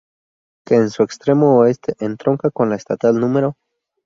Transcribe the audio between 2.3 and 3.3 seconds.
con la Estatal